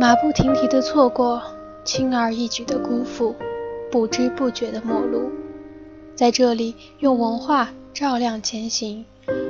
[0.00, 1.42] 马不停蹄的错过，
[1.82, 3.34] 轻而易举的辜负，
[3.90, 5.28] 不知不觉的陌路。
[6.14, 9.04] 在这里，用文化照亮前行，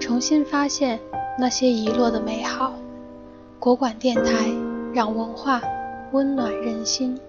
[0.00, 0.98] 重新发现
[1.38, 2.72] 那些遗落的美好。
[3.58, 4.50] 国馆电台，
[4.94, 5.60] 让文化
[6.12, 7.20] 温暖人心。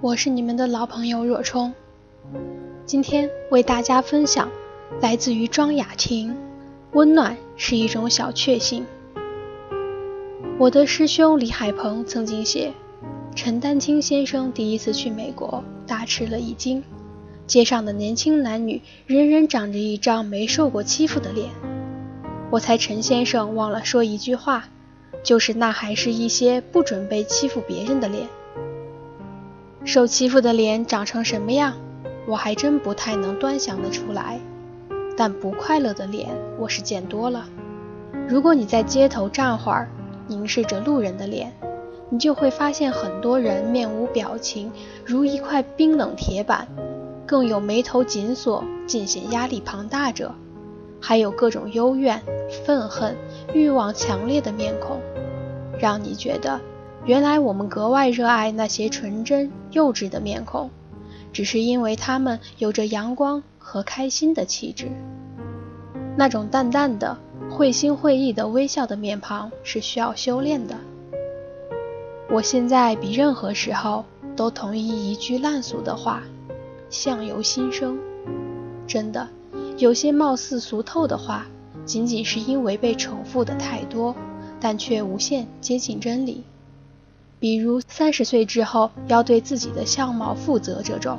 [0.00, 1.74] 我是你们的老朋友若冲，
[2.86, 4.48] 今天为大家分享
[5.00, 6.32] 来自于庄雅婷。
[6.92, 8.84] 温暖是一种小确幸。
[10.58, 12.70] 我的师兄李海鹏曾经写，
[13.34, 16.84] 陈丹青先生第一次去美国，大吃了一惊。
[17.46, 21.48] 街上的年轻男女，人人长着一张没受过欺负的脸。
[22.50, 24.68] 我猜陈先生忘了说一句话，
[25.22, 28.28] 就是那还是一些不准备欺负别人的脸。
[29.86, 31.72] 受欺负的脸长成什么样，
[32.26, 34.38] 我还真不太能端详得出来。
[35.16, 37.44] 但不快乐的脸，我是见多了。
[38.28, 39.88] 如果你在街头站会儿，
[40.26, 41.52] 凝视着路人的脸，
[42.08, 44.70] 你就会发现很多人面无表情，
[45.04, 46.66] 如一块冰冷铁板；
[47.26, 50.28] 更有眉头紧锁，尽显压力庞大者；
[51.00, 52.20] 还有各种幽怨、
[52.64, 53.16] 愤恨、
[53.52, 55.00] 欲望强烈的面孔，
[55.78, 56.60] 让你觉得，
[57.04, 60.70] 原来我们格外热爱那些纯真幼稚的面孔，
[61.32, 63.42] 只是因为他们有着阳光。
[63.64, 64.90] 和开心的气质，
[66.16, 67.16] 那种淡淡的、
[67.48, 70.76] 会心会意的微笑的面庞是需要修炼的。
[72.28, 76.24] 我现在比任何时候都同意一句烂俗的话：
[76.90, 77.96] 相由心生。
[78.86, 79.28] 真的，
[79.78, 81.46] 有些貌似俗透的话，
[81.86, 84.14] 仅仅是因为被重复的太多，
[84.60, 86.42] 但却无限接近真理。
[87.42, 91.18] 比如三十岁之后要对自己的相貌负责这种。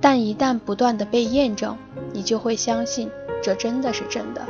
[0.00, 1.78] 但一旦不断的被验证，
[2.12, 3.08] 你就会相信
[3.40, 4.44] 这真的是真的。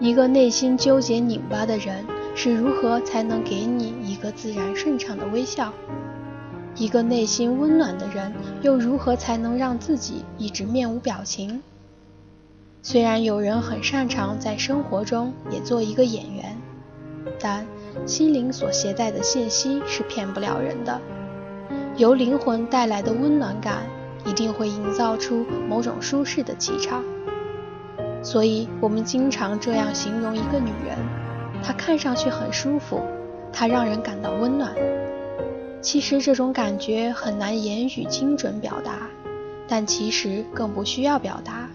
[0.00, 2.04] 一个内心纠结拧巴的人
[2.34, 5.72] 是如何才能给你一个自然顺畅的微笑？
[6.74, 8.32] 一个内心温暖的人
[8.62, 11.62] 又如何才能让自己一直面无表情？
[12.82, 16.58] 虽然有人很擅长在生活中也做一个演员，
[17.38, 17.64] 但
[18.06, 21.00] 心灵所携带的信息是骗不了人的。
[21.96, 23.84] 由灵魂带来的温暖感，
[24.24, 27.04] 一定会营造出某种舒适的气场。
[28.22, 30.96] 所以，我们经常这样形容一个女人：
[31.62, 33.00] 她看上去很舒服，
[33.52, 34.72] 她让人感到温暖。
[35.80, 39.08] 其实，这种感觉很难言语精准表达，
[39.66, 41.68] 但其实更不需要表达。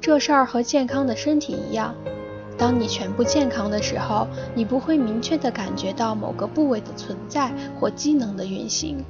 [0.00, 1.94] 这事儿和健康的身体一样，
[2.60, 7.50] 当你全部健康的时候，你不会明确地感觉到某个部位的存在
[7.80, 9.02] 或机能的运行。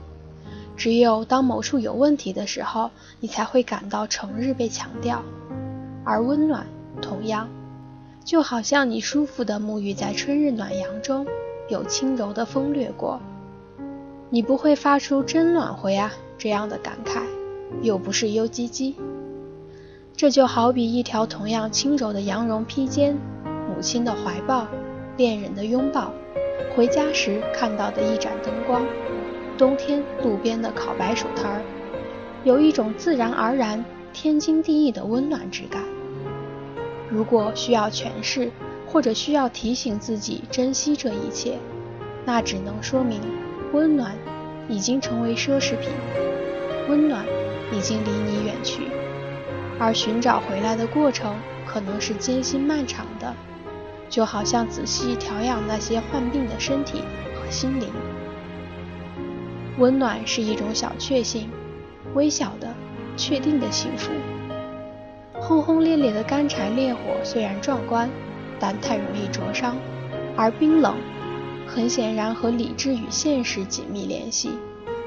[0.77, 5.21] 只有当某处有问题的时候，你才会感到成日被强调。
[6.05, 6.65] 而温暖
[7.03, 7.49] 同样，
[8.25, 11.27] 就好像你舒服地沐浴在春日暖阳中，
[11.69, 13.21] 有轻柔的风掠过，
[14.31, 17.23] 你不会发出“真暖和呀”这样的感慨，
[17.83, 18.95] 又不是忧唧唧。
[20.21, 24.69] 这就好比一条同样轻柔的羊绒披肩，母亲的怀抱，
[25.17, 26.13] 恋人的拥抱，
[26.77, 28.83] 回家时看到的一盏灯光。
[29.57, 31.63] 冬天路边的烤白薯摊儿，
[32.45, 33.83] 有一种自然而然、
[34.13, 35.83] 天经地义的温暖之感。
[37.09, 38.51] 如果需要诠释，
[38.87, 41.57] 或者需要提醒自己珍惜这一切，
[42.27, 43.23] 那只能说明
[43.73, 44.15] 温暖
[44.69, 45.89] 已经成为奢侈品，
[46.91, 47.25] 温暖
[47.73, 48.83] 已经离你远去，
[49.81, 51.35] 而寻找回来的过程
[51.67, 53.35] 可能是艰辛漫长的，
[54.11, 57.03] 就好像仔细调养那些患病的身体
[57.35, 57.89] 和心灵。
[59.79, 61.49] 温暖是一种小确幸，
[62.13, 62.75] 微小的、
[63.17, 64.11] 确定的幸福。
[65.41, 68.11] 轰轰烈烈的干柴烈火虽然壮观，
[68.59, 69.77] 但太容易灼伤；
[70.37, 70.95] 而冰冷，
[71.67, 74.51] 很显然和理智与现实紧密联系，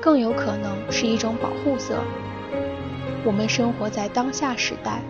[0.01, 1.99] 更有可能是一种保护色。
[3.25, 5.01] 我们生活在当下时代，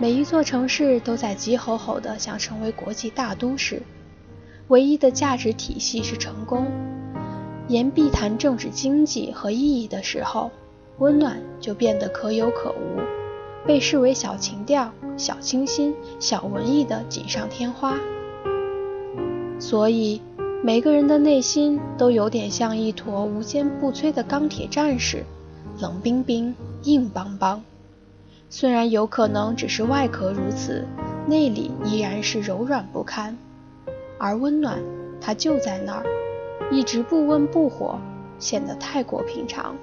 [0.00, 3.82] 每一座城市都在急吼吼地想成为国际大都市，
[4.66, 6.66] 唯一的价值体系是成功。
[7.68, 10.50] 言必谈政治经济和意义的时候，
[10.98, 13.00] 温暖就变得可有可无，
[13.64, 17.96] 被视为小情调、小清新、小文艺的锦上添花。
[19.60, 20.20] 所以，
[20.64, 25.24] 每个人的内心都有点像一坨无坚不摧的钢铁战士，
[25.80, 26.52] 冷冰冰、
[26.84, 27.62] 硬邦邦。
[28.50, 30.84] 虽然有可能只是外壳如此，
[31.26, 33.36] 内里依然是柔软不堪。
[34.18, 34.78] 而温暖，
[35.20, 36.04] 它就在那儿。
[36.70, 37.98] 一直不温不火，
[38.38, 39.76] 显得太过平常，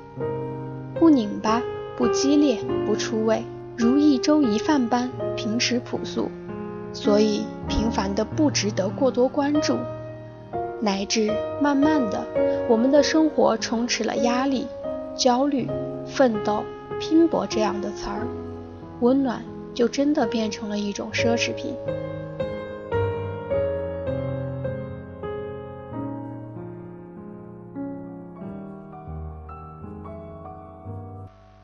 [0.95, 1.61] 不拧巴，
[1.95, 3.43] 不激烈，不出味，
[3.77, 6.29] 如一粥一饭般平实朴素，
[6.91, 9.77] 所以平凡的不值得过多关注。
[10.81, 11.31] 乃至
[11.61, 12.25] 慢慢的，
[12.67, 14.65] 我们的生活充斥了压力、
[15.15, 15.69] 焦虑、
[16.07, 16.63] 奋斗、
[16.99, 18.25] 拼搏这样的词儿，
[19.01, 19.43] 温暖
[19.73, 21.75] 就真的变成了一种奢侈品。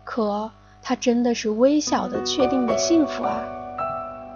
[0.04, 0.50] 可
[0.82, 3.44] 它真的是微小的、确定的幸福啊，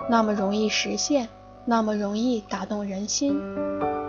[0.09, 1.29] 那么容易实现，
[1.63, 3.39] 那么容易打动人心。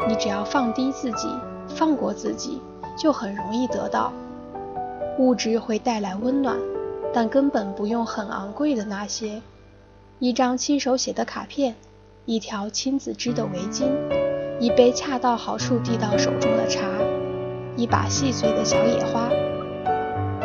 [0.09, 1.29] 你只要放低自己，
[1.69, 2.61] 放过自己，
[2.97, 4.12] 就很容易得到。
[5.21, 6.57] 物质会带来温暖，
[7.13, 9.43] 但根本不用很昂贵的那些。
[10.19, 11.75] 一张亲手写的卡片，
[12.25, 13.91] 一条亲自织的围巾，
[14.59, 16.87] 一杯恰到好处递到手中的茶，
[17.77, 19.29] 一把细碎的小野花。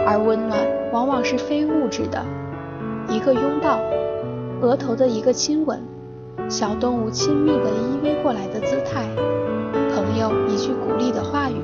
[0.06, 0.60] 而温暖
[0.92, 2.22] 往往是非物质的，
[3.08, 3.80] 一个拥抱，
[4.62, 5.82] 额头的一个亲吻，
[6.50, 9.08] 小动物亲密的依偎过来的姿态，
[9.96, 11.62] 朋友一句鼓励的话语。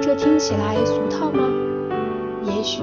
[0.00, 1.63] 这听起来俗套吗？
[2.64, 2.82] 许，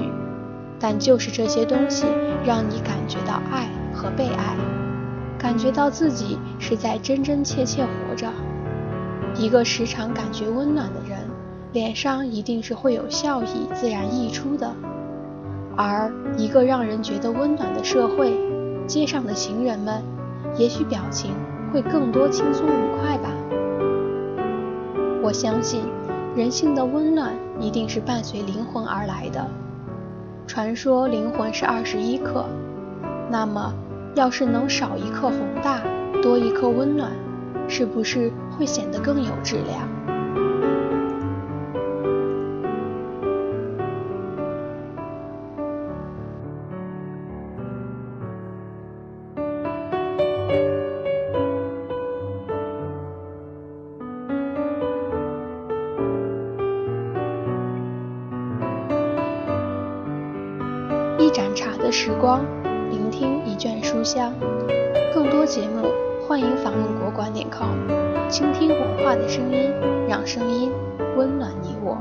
[0.78, 2.06] 但就是这些东西
[2.46, 4.56] 让你感觉到爱和被爱，
[5.36, 8.30] 感觉到自己是在真真切切活着。
[9.34, 11.18] 一个时常感觉温暖的人。
[11.72, 14.70] 脸上一定是会有笑意自然溢出的，
[15.74, 18.36] 而一个让人觉得温暖的社会，
[18.86, 20.02] 街上的行人们，
[20.58, 21.30] 也许表情
[21.72, 23.30] 会更多轻松愉快吧。
[25.22, 25.80] 我相信，
[26.36, 29.48] 人性的温暖一定是伴随灵魂而来的。
[30.46, 32.44] 传说灵魂是二十一克，
[33.30, 33.72] 那么
[34.14, 35.80] 要是能少一克宏大，
[36.22, 37.10] 多一克温暖，
[37.68, 39.88] 是不是会显得更有质量？
[61.92, 62.42] 时光，
[62.90, 64.32] 聆听一卷书香。
[65.12, 65.92] 更多节目，
[66.26, 67.68] 欢迎访问国馆点 com，
[68.30, 69.70] 倾听文化的声音，
[70.08, 70.72] 让声音
[71.18, 71.98] 温暖你我。